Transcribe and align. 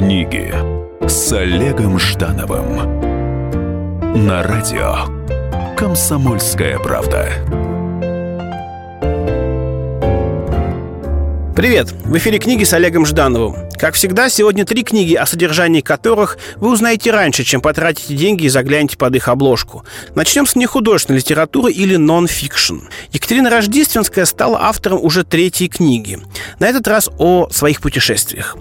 Книги 0.00 0.50
с 1.06 1.30
Олегом 1.30 1.98
Ждановым 1.98 2.76
на 4.26 4.42
радио 4.42 4.94
Комсомольская 5.76 6.78
правда. 6.78 7.28
Привет! 11.54 11.92
В 11.92 12.16
эфире 12.16 12.38
книги 12.38 12.64
с 12.64 12.72
Олегом 12.72 13.04
Ждановым. 13.04 13.69
Как 13.80 13.94
всегда, 13.94 14.28
сегодня 14.28 14.66
три 14.66 14.82
книги, 14.82 15.14
о 15.14 15.24
содержании 15.24 15.80
которых 15.80 16.36
вы 16.56 16.70
узнаете 16.70 17.12
раньше, 17.12 17.44
чем 17.44 17.62
потратите 17.62 18.14
деньги 18.14 18.44
и 18.44 18.50
заглянете 18.50 18.98
под 18.98 19.16
их 19.16 19.26
обложку. 19.28 19.86
Начнем 20.14 20.46
с 20.46 20.54
нехудожественной 20.54 21.20
литературы 21.20 21.72
или 21.72 21.96
нон-фикшн. 21.96 22.80
Екатерина 23.10 23.48
Рождественская 23.48 24.26
стала 24.26 24.64
автором 24.64 25.02
уже 25.02 25.24
третьей 25.24 25.68
книги. 25.68 26.18
На 26.58 26.66
этот 26.66 26.86
раз 26.88 27.08
о 27.16 27.48
своих 27.50 27.80
путешествиях. 27.80 28.58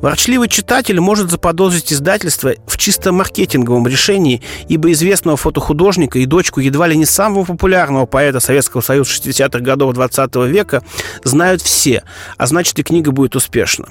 Ворчливый 0.00 0.48
читатель 0.48 1.00
может 1.00 1.32
заподозрить 1.32 1.92
издательство 1.92 2.54
в 2.68 2.78
чисто 2.78 3.10
маркетинговом 3.10 3.88
решении, 3.88 4.40
ибо 4.68 4.92
известного 4.92 5.36
фотохудожника 5.36 6.20
и 6.20 6.26
дочку 6.26 6.60
едва 6.60 6.86
ли 6.86 6.96
не 6.96 7.06
самого 7.06 7.44
популярного 7.44 8.06
поэта 8.06 8.38
Советского 8.38 8.82
Союза 8.82 9.10
60-х 9.10 9.58
годов 9.58 9.94
20 9.94 10.36
века 10.46 10.84
знают 11.24 11.60
все, 11.60 12.04
а 12.36 12.46
значит 12.46 12.78
и 12.78 12.84
книга 12.84 13.10
будет 13.10 13.34
успешна. 13.34 13.88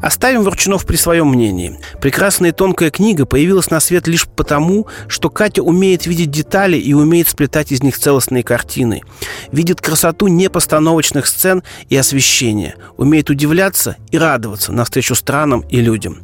Оставим 0.00 0.42
Ворчунов 0.42 0.86
при 0.86 0.96
своем 0.96 1.28
мнении. 1.28 1.78
Прекрасная 2.00 2.50
и 2.50 2.52
тонкая 2.52 2.90
книга 2.90 3.26
появилась 3.26 3.70
на 3.70 3.80
свет 3.80 4.06
лишь 4.06 4.26
потому, 4.26 4.86
что 5.08 5.30
Катя 5.30 5.62
умеет 5.62 6.06
видеть 6.06 6.30
детали 6.30 6.76
и 6.76 6.92
умеет 6.92 7.28
сплетать 7.28 7.72
из 7.72 7.82
них 7.82 7.98
целостные 7.98 8.42
картины. 8.42 9.02
Видит 9.50 9.80
красоту 9.80 10.28
непостановочных 10.28 11.26
сцен 11.26 11.62
и 11.88 11.96
освещения. 11.96 12.76
Умеет 12.96 13.30
удивляться 13.30 13.96
и 14.10 14.18
радоваться 14.18 14.72
навстречу 14.72 15.14
странам 15.14 15.64
и 15.68 15.80
людям. 15.80 16.22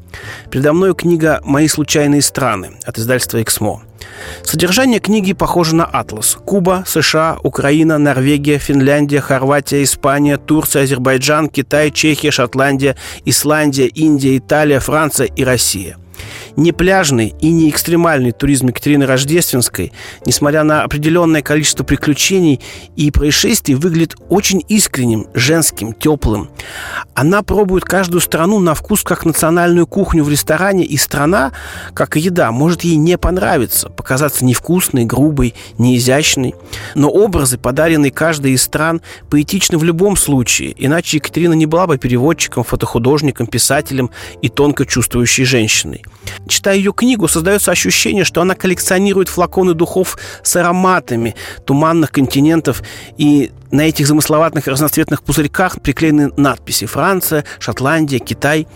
Передо 0.50 0.72
мной 0.72 0.94
книга 0.94 1.40
«Мои 1.44 1.68
случайные 1.68 2.22
страны» 2.22 2.72
от 2.84 2.98
издательства 2.98 3.42
«Эксмо». 3.42 3.82
Содержание 4.42 5.00
книги 5.00 5.32
похоже 5.32 5.74
на 5.74 5.84
атлас. 5.84 6.38
Куба, 6.44 6.84
США, 6.86 7.38
Украина, 7.42 7.98
Норвегия, 7.98 8.58
Финляндия, 8.58 9.20
Хорватия, 9.20 9.82
Испания, 9.82 10.38
Турция, 10.38 10.84
Азербайджан, 10.84 11.48
Китай, 11.48 11.90
Чехия, 11.90 12.30
Шотландия, 12.30 12.96
Исландия, 13.24 13.86
Индия, 13.86 14.38
Италия, 14.38 14.80
Франция 14.80 15.26
и 15.26 15.44
Россия– 15.44 15.96
не 16.56 16.72
пляжный 16.72 17.34
и 17.40 17.50
не 17.50 17.70
экстремальный 17.70 18.32
туризм 18.32 18.68
Екатерины 18.68 19.06
Рождественской, 19.06 19.92
несмотря 20.26 20.64
на 20.64 20.82
определенное 20.82 21.42
количество 21.42 21.84
приключений 21.84 22.60
и 22.96 23.10
происшествий, 23.10 23.74
выглядит 23.74 24.16
очень 24.28 24.64
искренним, 24.68 25.26
женским, 25.34 25.92
теплым. 25.92 26.50
Она 27.14 27.42
пробует 27.42 27.84
каждую 27.84 28.20
страну 28.20 28.58
на 28.58 28.74
вкус 28.74 29.02
как 29.02 29.24
национальную 29.24 29.86
кухню 29.86 30.24
в 30.24 30.28
ресторане, 30.28 30.84
и 30.84 30.96
страна, 30.96 31.52
как 31.94 32.16
и 32.16 32.20
еда, 32.20 32.50
может 32.52 32.82
ей 32.82 32.96
не 32.96 33.18
понравиться, 33.18 33.88
показаться 33.88 34.44
невкусной, 34.44 35.04
грубой, 35.04 35.54
неизящной. 35.78 36.54
Но 36.94 37.10
образы, 37.10 37.58
подаренные 37.58 38.10
каждой 38.10 38.52
из 38.52 38.62
стран, 38.62 39.00
поэтичны 39.30 39.78
в 39.78 39.84
любом 39.84 40.16
случае, 40.16 40.74
иначе 40.76 41.18
Екатерина 41.18 41.54
не 41.54 41.66
была 41.66 41.86
бы 41.86 41.98
переводчиком, 41.98 42.64
фотохудожником, 42.64 43.46
писателем 43.46 44.10
и 44.42 44.48
тонко 44.48 44.86
чувствующей 44.86 45.44
женщиной. 45.44 46.04
Читая 46.46 46.76
ее 46.76 46.92
книгу, 46.92 47.28
создается 47.28 47.70
ощущение, 47.70 48.24
что 48.24 48.40
она 48.40 48.54
коллекционирует 48.54 49.28
флаконы 49.28 49.74
духов 49.74 50.18
с 50.42 50.56
ароматами 50.56 51.34
туманных 51.64 52.10
континентов 52.10 52.82
и 53.16 53.50
на 53.70 53.82
этих 53.82 54.06
замысловатых 54.06 54.66
разноцветных 54.66 55.22
пузырьках 55.22 55.80
приклеены 55.82 56.30
надписи 56.36 56.86
«Франция», 56.86 57.44
«Шотландия», 57.58 58.18
«Китай». 58.18 58.66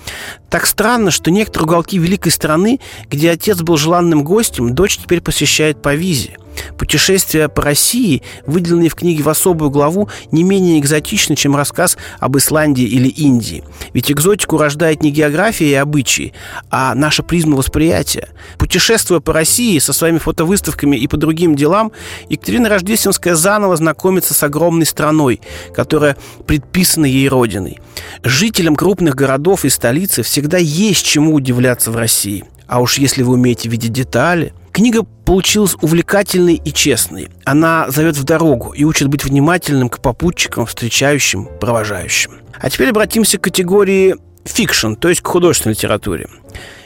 Так 0.50 0.66
странно, 0.66 1.10
что 1.10 1.30
некоторые 1.30 1.66
уголки 1.66 1.98
великой 1.98 2.30
страны, 2.30 2.78
где 3.08 3.30
отец 3.30 3.62
был 3.62 3.78
желанным 3.78 4.22
гостем, 4.22 4.74
дочь 4.74 4.98
теперь 4.98 5.22
посещает 5.22 5.80
по 5.80 5.94
визе. 5.94 6.36
Путешествия 6.76 7.48
по 7.48 7.62
России, 7.62 8.22
выделенные 8.46 8.88
в 8.88 8.94
книге 8.94 9.22
в 9.22 9.28
особую 9.28 9.70
главу, 9.70 10.08
не 10.30 10.42
менее 10.42 10.78
экзотичны, 10.78 11.36
чем 11.36 11.56
рассказ 11.56 11.96
об 12.18 12.36
Исландии 12.36 12.84
или 12.84 13.08
Индии. 13.08 13.64
Ведь 13.92 14.10
экзотику 14.10 14.56
рождает 14.56 15.02
не 15.02 15.10
география 15.10 15.70
и 15.70 15.74
обычаи, 15.74 16.32
а 16.70 16.94
наша 16.94 17.22
призма 17.22 17.56
восприятия. 17.56 18.28
Путешествуя 18.58 19.20
по 19.20 19.32
России 19.32 19.78
со 19.78 19.92
своими 19.92 20.18
фотовыставками 20.18 20.96
и 20.96 21.06
по 21.06 21.16
другим 21.16 21.54
делам, 21.54 21.92
Екатерина 22.28 22.68
Рождественская 22.68 23.34
заново 23.34 23.76
знакомится 23.76 24.34
с 24.34 24.42
огромной 24.42 24.86
страной, 24.86 25.40
которая 25.74 26.16
предписана 26.46 27.06
ей 27.06 27.28
родиной. 27.28 27.78
Жителям 28.22 28.76
крупных 28.76 29.14
городов 29.14 29.64
и 29.64 29.68
столицы 29.68 30.22
всегда 30.22 30.58
есть 30.58 31.04
чему 31.04 31.34
удивляться 31.34 31.90
в 31.90 31.96
России. 31.96 32.44
А 32.66 32.80
уж 32.80 32.98
если 32.98 33.22
вы 33.22 33.34
умеете 33.34 33.68
видеть 33.68 33.92
детали, 33.92 34.54
Книга 34.72 35.02
получилась 35.02 35.76
увлекательной 35.82 36.54
и 36.54 36.72
честной. 36.72 37.28
Она 37.44 37.90
зовет 37.90 38.16
в 38.16 38.24
дорогу 38.24 38.72
и 38.72 38.84
учит 38.84 39.08
быть 39.08 39.24
внимательным 39.24 39.90
к 39.90 40.00
попутчикам, 40.00 40.64
встречающим, 40.64 41.48
провожающим. 41.60 42.32
А 42.58 42.70
теперь 42.70 42.88
обратимся 42.88 43.36
к 43.36 43.42
категории 43.42 44.16
фикшн, 44.44 44.94
то 44.94 45.10
есть 45.10 45.20
к 45.20 45.26
художественной 45.26 45.74
литературе. 45.74 46.28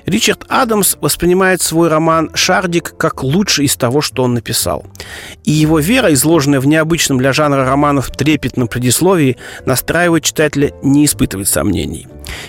Ричард 0.04 0.44
Адамс 0.48 0.96
воспринимает 1.00 1.62
свой 1.62 1.88
роман 1.88 2.30
«Шардик» 2.34 2.96
как 2.96 3.22
лучший 3.22 3.66
из 3.66 3.76
того, 3.76 4.00
что 4.00 4.24
он 4.24 4.34
написал. 4.34 4.84
И 5.44 5.50
его 5.50 5.78
вера, 5.80 6.12
изложенная 6.12 6.60
в 6.60 6.66
необычном 6.66 7.18
для 7.18 7.32
жанра 7.32 7.64
романов 7.64 8.10
трепетном 8.10 8.68
предисловии, 8.68 9.36
настраивает 9.64 10.24
читателя 10.24 10.72
не 10.82 11.04
испытывать 11.04 11.48
сомнений. 11.48 12.06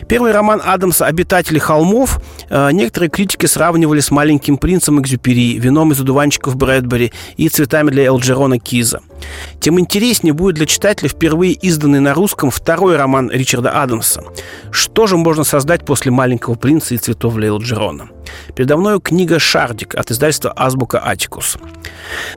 Первый 0.08 0.32
роман 0.32 0.62
Адамса 0.64 1.06
«Обитатели 1.06 1.60
холмов» 1.60 2.20
э, 2.50 2.72
некоторые 2.72 3.10
критики 3.10 3.46
сравнивали 3.46 4.00
с 4.00 4.12
«Маленьким 4.12 4.58
принцем» 4.58 5.00
Экзюпери, 5.02 5.58
«Вином 5.58 5.92
из 5.92 6.00
одуванчиков 6.00 6.56
Брэдбери» 6.56 7.12
и 7.38 7.50
«Цветами 7.50 7.90
для 7.90 8.06
Элджернона 8.06 8.60
Киза». 8.60 9.02
Тем 9.60 9.80
интереснее 9.80 10.34
будет 10.34 10.56
для 10.56 10.66
читателя 10.66 11.10
впервые 11.10 11.54
изданный 11.54 12.00
на 12.00 12.14
русском 12.14 12.52
второй 12.52 12.96
роман 12.96 13.30
Ричарда 13.32 13.82
Адамса. 13.82 14.24
Что 14.72 15.08
же 15.08 15.18
можно 15.18 15.44
создать 15.44 15.86
после 15.86 16.12
«Маленького 16.12 16.56
принца» 16.56 16.96
и 16.96 16.98
«Цветов 16.98 17.36
для 17.36 17.48
Элджерона»? 17.50 18.10
Передо 18.56 18.78
мной 18.78 19.00
книга 19.00 19.40
«Шардик» 19.40 19.96
от 19.96 20.12
издательства 20.12 20.54
«Азбука 20.56 21.02
Атикус». 21.06 21.58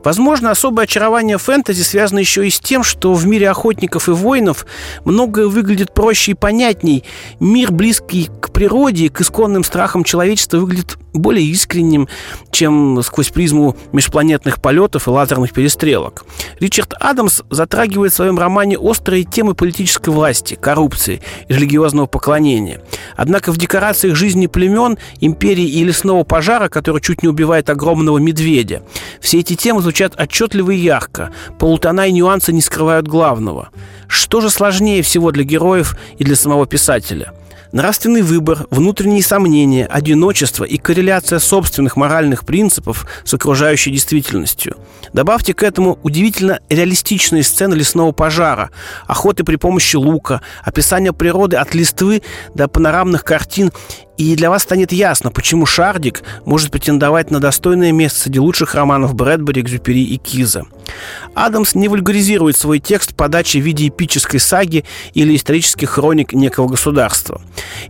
Возможно, 0.04 0.50
особое 0.50 0.84
очарование 0.84 1.38
фэнтези 1.38 1.82
связано 1.82 2.18
еще 2.18 2.46
и 2.46 2.50
с 2.50 2.60
тем, 2.60 2.82
что 2.82 3.14
в 3.14 3.26
мире 3.26 3.50
охотников 3.50 4.08
и 4.08 4.12
воинов 4.12 4.66
многое 5.04 5.46
выглядит 5.46 5.92
проще 5.94 6.32
и 6.32 6.34
понятней. 6.34 7.04
Мир, 7.38 7.72
близкий 7.72 8.28
к 8.40 8.50
природе 8.52 9.06
и 9.06 9.08
к 9.08 9.20
исконным 9.20 9.64
страхам 9.64 10.04
человечества, 10.04 10.58
выглядит 10.58 10.98
более 11.12 11.44
искренним, 11.44 12.08
чем 12.50 13.02
сквозь 13.02 13.30
призму 13.30 13.76
межпланетных 13.92 14.60
полетов 14.60 15.06
и 15.06 15.10
лазерных 15.10 15.52
перестрелок. 15.52 16.24
Ричард 16.60 16.89
Адамс 16.98 17.42
затрагивает 17.50 18.12
в 18.12 18.16
своем 18.16 18.38
романе 18.38 18.78
острые 18.78 19.24
темы 19.24 19.54
политической 19.54 20.10
власти, 20.10 20.54
коррупции 20.54 21.20
и 21.48 21.54
религиозного 21.54 22.06
поклонения. 22.06 22.80
Однако 23.16 23.52
в 23.52 23.56
декорациях 23.56 24.16
жизни 24.16 24.46
племен, 24.46 24.98
империи 25.20 25.66
и 25.66 25.84
лесного 25.84 26.24
пожара, 26.24 26.68
который 26.68 27.00
чуть 27.00 27.22
не 27.22 27.28
убивает 27.28 27.70
огромного 27.70 28.18
медведя, 28.18 28.82
все 29.20 29.40
эти 29.40 29.54
темы 29.54 29.82
звучат 29.82 30.18
отчетливо 30.20 30.70
и 30.70 30.78
ярко. 30.78 31.32
Полутона 31.58 32.06
и 32.06 32.12
нюансы 32.12 32.52
не 32.52 32.60
скрывают 32.60 33.06
главного. 33.06 33.70
Что 34.08 34.40
же 34.40 34.50
сложнее 34.50 35.02
всего 35.02 35.30
для 35.30 35.44
героев 35.44 35.96
и 36.18 36.24
для 36.24 36.36
самого 36.36 36.66
писателя? 36.66 37.32
Нравственный 37.72 38.22
выбор, 38.22 38.66
внутренние 38.70 39.22
сомнения, 39.22 39.86
одиночество 39.86 40.64
и 40.64 40.76
корреляция 40.76 41.38
собственных 41.38 41.94
моральных 41.94 42.44
принципов 42.44 43.06
с 43.24 43.32
окружающей 43.32 43.92
действительностью. 43.92 44.76
Добавьте 45.12 45.54
к 45.54 45.62
этому 45.62 45.96
удивительно 46.02 46.58
реалистичные 46.68 47.44
сцены 47.44 47.74
лесного 47.74 48.10
пожара, 48.10 48.70
охоты 49.06 49.44
при 49.44 49.54
помощи 49.54 49.94
лука, 49.94 50.40
описание 50.64 51.12
природы 51.12 51.58
от 51.58 51.72
листвы 51.72 52.22
до 52.56 52.66
панорамных 52.66 53.22
картин 53.22 53.70
и 54.20 54.36
для 54.36 54.50
вас 54.50 54.64
станет 54.64 54.92
ясно, 54.92 55.30
почему 55.30 55.64
«Шардик» 55.64 56.22
может 56.44 56.70
претендовать 56.70 57.30
на 57.30 57.40
достойное 57.40 57.90
место 57.90 58.20
среди 58.20 58.38
лучших 58.38 58.74
романов 58.74 59.14
Брэдбери, 59.14 59.62
Экзюпери 59.62 60.04
и 60.04 60.18
Киза. 60.18 60.64
Адамс 61.34 61.74
не 61.74 61.88
вульгаризирует 61.88 62.54
свой 62.54 62.80
текст 62.80 63.14
подачи 63.14 63.56
в 63.56 63.62
виде 63.62 63.88
эпической 63.88 64.38
саги 64.38 64.84
или 65.14 65.34
исторических 65.34 65.88
хроник 65.88 66.34
некого 66.34 66.68
государства. 66.68 67.40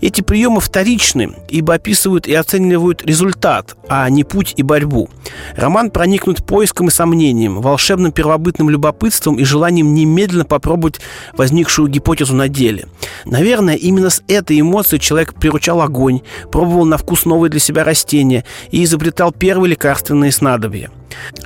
Эти 0.00 0.20
приемы 0.20 0.60
вторичны, 0.60 1.32
ибо 1.48 1.74
описывают 1.74 2.28
и 2.28 2.34
оценивают 2.34 3.02
результат, 3.04 3.74
а 3.88 4.08
не 4.08 4.22
путь 4.22 4.54
и 4.56 4.62
борьбу. 4.62 5.10
Роман 5.56 5.90
проникнут 5.90 6.46
поиском 6.46 6.88
и 6.88 6.90
сомнением, 6.92 7.60
волшебным 7.60 8.12
первобытным 8.12 8.70
любопытством 8.70 9.36
и 9.36 9.42
желанием 9.42 9.94
немедленно 9.94 10.44
попробовать 10.44 11.00
возникшую 11.32 11.88
гипотезу 11.88 12.36
на 12.36 12.48
деле. 12.48 12.86
Наверное, 13.24 13.74
именно 13.74 14.10
с 14.10 14.22
этой 14.28 14.60
эмоцией 14.60 15.00
человек 15.00 15.34
приручал 15.34 15.80
огонь, 15.80 16.19
пробовал 16.50 16.84
на 16.84 16.98
вкус 16.98 17.24
новые 17.24 17.50
для 17.50 17.60
себя 17.60 17.84
растения 17.84 18.44
и 18.70 18.84
изобретал 18.84 19.32
первые 19.32 19.70
лекарственные 19.70 20.32
снадобья. 20.32 20.90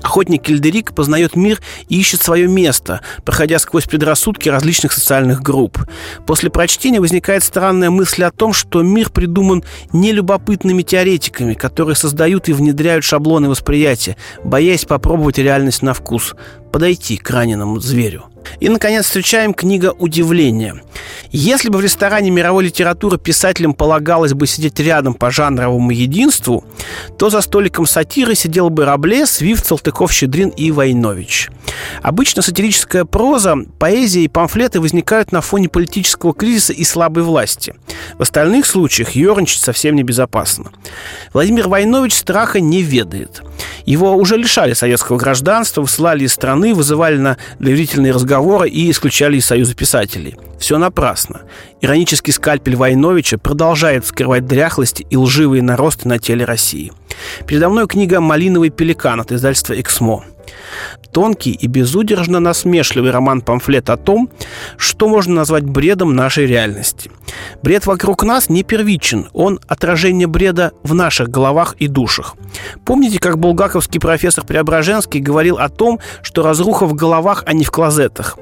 Охотник 0.02 0.42
Кильдерик 0.42 0.94
познает 0.94 1.36
мир 1.36 1.60
и 1.88 1.98
ищет 1.98 2.22
свое 2.22 2.46
место, 2.46 3.00
проходя 3.24 3.58
сквозь 3.58 3.84
предрассудки 3.84 4.48
различных 4.48 4.92
социальных 4.92 5.42
групп. 5.42 5.78
После 6.26 6.50
прочтения 6.50 7.00
возникает 7.00 7.44
странная 7.44 7.90
мысль 7.90 8.24
о 8.24 8.30
том, 8.30 8.52
что 8.52 8.82
мир 8.82 9.10
придуман 9.10 9.64
нелюбопытными 9.92 10.82
теоретиками, 10.82 11.54
которые 11.54 11.96
создают 11.96 12.48
и 12.48 12.52
внедряют 12.52 13.04
шаблоны 13.04 13.48
восприятия, 13.48 14.16
боясь 14.42 14.84
попробовать 14.84 15.38
реальность 15.38 15.82
на 15.82 15.94
вкус, 15.94 16.34
подойти 16.72 17.16
к 17.16 17.30
раненому 17.30 17.78
зверю. 17.78 18.24
И, 18.58 18.68
наконец, 18.68 19.04
встречаем 19.04 19.54
книга 19.54 19.94
«Удивление». 19.96 20.82
Если 21.30 21.68
бы 21.68 21.78
в 21.78 21.82
ресторане 21.82 22.30
мировой 22.30 22.64
литературы 22.64 23.16
писателям 23.16 23.74
полагалось 23.74 24.34
бы 24.34 24.48
сидеть 24.48 24.80
рядом 24.80 25.14
по 25.14 25.30
жанровому 25.30 25.92
единству, 25.92 26.64
то 27.16 27.30
за 27.30 27.42
столиком 27.42 27.86
сатиры 27.86 28.34
сидел 28.34 28.70
бы 28.70 28.84
Рабле, 28.84 29.24
Свифт, 29.26 29.53
Салтыков, 29.62 30.12
Щедрин 30.12 30.48
и 30.48 30.70
Войнович. 30.70 31.50
Обычно 32.02 32.42
сатирическая 32.42 33.04
проза, 33.04 33.56
поэзия 33.78 34.22
и 34.22 34.28
памфлеты 34.28 34.80
возникают 34.80 35.32
на 35.32 35.40
фоне 35.40 35.68
политического 35.68 36.34
кризиса 36.34 36.72
и 36.72 36.84
слабой 36.84 37.22
власти. 37.22 37.74
В 38.18 38.22
остальных 38.22 38.66
случаях 38.66 39.10
ерничать 39.10 39.62
совсем 39.62 39.94
небезопасно. 39.94 40.70
Владимир 41.32 41.68
Войнович 41.68 42.14
страха 42.14 42.60
не 42.60 42.82
ведает. 42.82 43.42
Его 43.86 44.14
уже 44.16 44.36
лишали 44.36 44.72
советского 44.72 45.18
гражданства, 45.18 45.82
высылали 45.82 46.24
из 46.24 46.32
страны, 46.32 46.74
вызывали 46.74 47.18
на 47.18 47.36
доверительные 47.58 48.12
разговоры 48.12 48.68
и 48.68 48.90
исключали 48.90 49.36
из 49.36 49.46
Союза 49.46 49.74
писателей. 49.74 50.36
Все 50.58 50.78
напрасно. 50.78 51.42
Иронический 51.80 52.32
скальпель 52.32 52.76
Войновича 52.76 53.36
продолжает 53.36 54.06
скрывать 54.06 54.46
дряхлость 54.46 55.02
и 55.10 55.16
лживые 55.16 55.62
наросты 55.62 56.08
на 56.08 56.18
теле 56.18 56.44
России. 56.44 56.92
Передо 57.46 57.68
мной 57.68 57.86
книга 57.86 58.20
«Малиновый 58.20 58.70
пеликан» 58.70 59.20
от 59.20 59.32
издательства 59.32 59.78
«Эксмо». 59.80 60.24
Тонкий 61.14 61.52
и 61.52 61.68
безудержно 61.68 62.40
насмешливый 62.40 63.12
роман-памфлет 63.12 63.88
о 63.88 63.96
том, 63.96 64.28
что 64.76 65.08
можно 65.08 65.36
назвать 65.36 65.62
бредом 65.62 66.16
нашей 66.16 66.44
реальности. 66.44 67.08
Бред 67.62 67.86
вокруг 67.86 68.24
нас 68.24 68.48
не 68.48 68.64
первичен, 68.64 69.28
он 69.32 69.60
отражение 69.68 70.26
бреда 70.26 70.72
в 70.82 70.92
наших 70.92 71.30
головах 71.30 71.76
и 71.78 71.86
душах. 71.86 72.34
Помните, 72.84 73.20
как 73.20 73.38
булгаковский 73.38 74.00
профессор 74.00 74.44
Преображенский 74.44 75.20
говорил 75.20 75.58
о 75.58 75.68
том, 75.68 76.00
что 76.22 76.42
разруха 76.42 76.84
в 76.84 76.94
головах, 76.94 77.44
а 77.46 77.52
не 77.52 77.62
в 77.62 77.70
клозетах? 77.70 78.36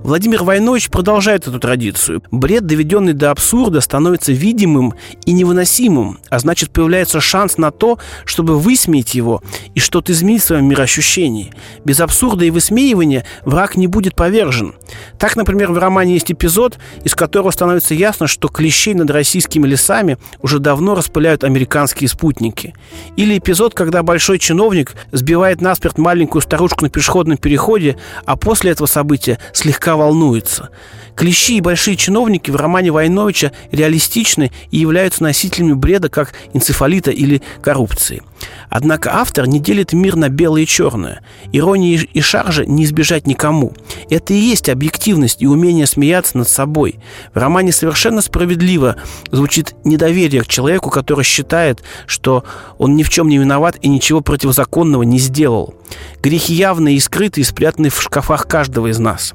Владимир 0.00 0.42
Войнович 0.42 0.90
продолжает 0.90 1.46
эту 1.46 1.60
традицию. 1.60 2.22
Бред, 2.32 2.66
доведенный 2.66 3.12
до 3.12 3.30
абсурда, 3.30 3.80
становится 3.80 4.32
видимым 4.32 4.94
и 5.24 5.32
невыносимым, 5.32 6.18
а 6.30 6.38
значит 6.40 6.70
появляется 6.70 7.20
шанс 7.20 7.58
на 7.58 7.70
то, 7.70 7.98
чтобы 8.24 8.58
высмеять 8.58 9.14
его 9.14 9.40
и 9.76 9.80
что-то 9.80 10.10
изменить 10.10 10.42
в 10.42 10.46
своем 10.46 10.66
мироощущении. 10.66 11.52
Без 11.84 12.00
абсурда 12.08 12.46
и 12.46 12.50
высмеивания 12.50 13.26
враг 13.44 13.76
не 13.76 13.86
будет 13.86 14.14
повержен. 14.16 14.74
Так, 15.18 15.36
например, 15.36 15.70
в 15.70 15.78
романе 15.78 16.14
есть 16.14 16.32
эпизод, 16.32 16.78
из 17.04 17.14
которого 17.14 17.50
становится 17.50 17.92
ясно, 17.92 18.26
что 18.26 18.48
клещей 18.48 18.94
над 18.94 19.10
российскими 19.10 19.66
лесами 19.66 20.16
уже 20.40 20.58
давно 20.58 20.94
распыляют 20.94 21.44
американские 21.44 22.08
спутники. 22.08 22.74
Или 23.16 23.36
эпизод, 23.36 23.74
когда 23.74 24.02
большой 24.02 24.38
чиновник 24.38 24.94
сбивает 25.12 25.60
насмерть 25.60 25.98
маленькую 25.98 26.40
старушку 26.40 26.84
на 26.84 26.88
пешеходном 26.88 27.36
переходе, 27.36 27.98
а 28.24 28.36
после 28.36 28.70
этого 28.70 28.86
события 28.86 29.38
слегка 29.52 29.94
волнуется. 29.94 30.70
Клещи 31.14 31.56
и 31.56 31.60
большие 31.60 31.96
чиновники 31.96 32.50
в 32.50 32.56
романе 32.56 32.90
Войновича 32.92 33.52
реалистичны 33.72 34.50
и 34.70 34.78
являются 34.78 35.24
носителями 35.24 35.72
бреда, 35.72 36.08
как 36.08 36.32
энцефалита 36.54 37.10
или 37.10 37.42
коррупции. 37.60 38.22
Однако 38.70 39.14
автор 39.14 39.46
не 39.46 39.60
делит 39.60 39.92
мир 39.92 40.16
на 40.16 40.28
белое 40.28 40.62
и 40.62 40.66
черное. 40.66 41.22
Иронии 41.52 42.08
и 42.12 42.20
шаржа 42.20 42.64
не 42.64 42.84
избежать 42.84 43.26
никому. 43.26 43.72
Это 44.10 44.34
и 44.34 44.38
есть 44.38 44.68
объективность 44.68 45.42
и 45.42 45.46
умение 45.46 45.86
смеяться 45.86 46.38
над 46.38 46.48
собой. 46.48 47.00
В 47.34 47.38
романе 47.38 47.72
совершенно 47.72 48.20
справедливо 48.20 48.96
звучит 49.30 49.74
недоверие 49.84 50.42
к 50.42 50.48
человеку, 50.48 50.90
который 50.90 51.24
считает, 51.24 51.82
что 52.06 52.44
он 52.78 52.96
ни 52.96 53.02
в 53.02 53.10
чем 53.10 53.28
не 53.28 53.38
виноват 53.38 53.76
и 53.80 53.88
ничего 53.88 54.20
противозаконного 54.20 55.02
не 55.02 55.18
сделал. 55.18 55.74
Грехи 56.22 56.54
явные 56.54 56.96
и 56.96 57.00
скрытые 57.00 57.44
спрятаны 57.44 57.88
в 57.88 58.02
шкафах 58.02 58.46
каждого 58.46 58.88
из 58.88 58.98
нас. 58.98 59.34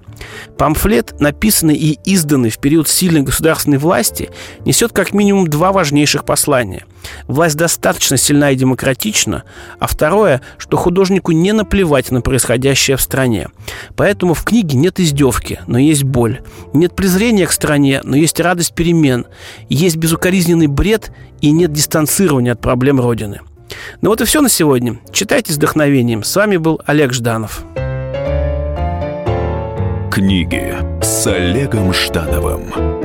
Памфлет, 0.58 1.20
написанный 1.20 1.76
и 1.76 2.00
изданный 2.06 2.50
в 2.50 2.60
период 2.60 2.88
сильной 2.88 3.22
государственной 3.22 3.78
власти, 3.78 4.30
несет 4.66 4.92
как 4.92 5.14
минимум 5.14 5.48
два 5.48 5.72
важнейших 5.72 6.26
послания. 6.26 6.86
Власть 7.28 7.58
достаточно 7.58 8.18
сильна 8.18 8.52
и 8.52 8.56
демократична, 8.56 9.44
а 9.80 9.88
второе, 9.88 10.42
что 10.58 10.78
художнику 10.78 11.32
не 11.32 11.52
наплевать 11.52 12.12
на 12.12 12.22
происходящее 12.22 12.98
в 12.98 13.02
стране. 13.02 13.50
Поэтому 13.96 14.34
в 14.34 14.44
книге 14.44 14.78
нет 14.78 15.00
издевки, 15.00 15.60
но 15.68 15.78
есть 15.78 16.04
боль. 16.04 16.42
Нет 16.74 16.96
презрения 16.96 17.48
к 17.48 17.52
стране, 17.52 18.02
но 18.04 18.16
есть 18.16 18.40
радость 18.40 18.74
перемен. 18.74 19.26
Есть 19.70 19.98
безукоризненный 19.98 20.68
бред 20.68 21.12
и 21.42 21.52
нет 21.52 21.74
дистанцирования 21.74 22.54
от 22.54 22.62
проблем 22.62 23.00
Родины. 23.00 23.42
Ну 24.02 24.10
вот 24.10 24.22
и 24.22 24.26
все 24.26 24.42
на 24.42 24.50
сегодня. 24.50 25.00
Читайте 25.12 25.54
с 25.54 25.58
вдохновением. 25.58 26.24
С 26.24 26.36
вами 26.36 26.58
был 26.58 26.82
Олег 26.86 27.14
Жданов. 27.14 27.64
Книги 30.14 30.78
с 31.02 31.26
Олегом 31.26 31.92
Ждановым. 31.92 33.03